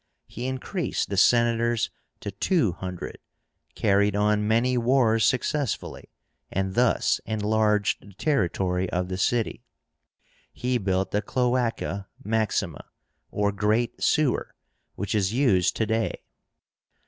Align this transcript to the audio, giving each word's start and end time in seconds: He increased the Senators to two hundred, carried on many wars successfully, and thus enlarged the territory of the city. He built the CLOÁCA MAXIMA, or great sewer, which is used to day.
He 0.25 0.47
increased 0.47 1.09
the 1.11 1.15
Senators 1.15 1.91
to 2.21 2.31
two 2.31 2.71
hundred, 2.71 3.19
carried 3.75 4.15
on 4.15 4.47
many 4.47 4.75
wars 4.75 5.23
successfully, 5.23 6.09
and 6.49 6.73
thus 6.73 7.21
enlarged 7.23 8.01
the 8.01 8.11
territory 8.15 8.89
of 8.89 9.09
the 9.09 9.17
city. 9.19 9.63
He 10.51 10.79
built 10.79 11.11
the 11.11 11.21
CLOÁCA 11.21 12.07
MAXIMA, 12.23 12.83
or 13.29 13.51
great 13.51 14.01
sewer, 14.01 14.55
which 14.95 15.13
is 15.13 15.33
used 15.33 15.75
to 15.75 15.85
day. 15.85 16.23